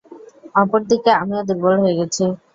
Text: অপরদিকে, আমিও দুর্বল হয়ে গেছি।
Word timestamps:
অপরদিকে, 0.55 1.11
আমিও 1.21 1.41
দুর্বল 1.47 1.75
হয়ে 1.81 1.97
গেছি। 1.99 2.23